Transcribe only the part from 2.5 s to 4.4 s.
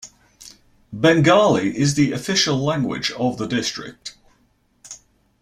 language of the district.